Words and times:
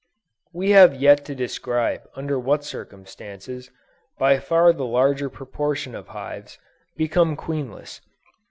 We 0.51 0.71
have 0.71 0.95
yet 0.95 1.25
to 1.25 1.35
describe 1.35 2.01
under 2.15 2.39
what 2.39 2.63
circumstances, 2.63 3.69
by 4.17 4.39
far 4.39 4.73
the 4.73 4.83
larger 4.83 5.29
proportion 5.29 5.93
of 5.93 6.07
hives, 6.07 6.57
become 6.97 7.37
queenless. 7.37 8.01